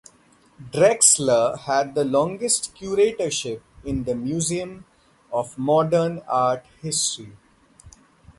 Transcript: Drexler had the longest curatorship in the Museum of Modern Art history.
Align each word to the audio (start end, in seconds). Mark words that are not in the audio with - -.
Drexler 0.71 1.59
had 1.59 1.93
the 1.93 2.03
longest 2.03 2.73
curatorship 2.75 3.61
in 3.85 4.03
the 4.03 4.15
Museum 4.15 4.83
of 5.31 5.59
Modern 5.59 6.23
Art 6.27 6.65
history. 6.81 7.37